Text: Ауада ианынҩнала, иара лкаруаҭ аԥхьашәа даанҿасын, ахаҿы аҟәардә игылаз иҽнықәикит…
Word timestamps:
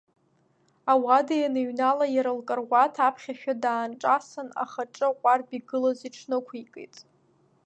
Ауада 0.91 1.35
ианынҩнала, 1.37 2.05
иара 2.15 2.31
лкаруаҭ 2.39 2.95
аԥхьашәа 3.07 3.53
даанҿасын, 3.63 4.49
ахаҿы 4.63 5.05
аҟәардә 5.09 5.53
игылаз 5.57 5.99
иҽнықәикит… 6.07 6.95